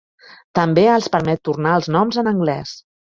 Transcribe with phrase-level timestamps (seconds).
[0.59, 2.73] També els permet tornar als noms en anglès.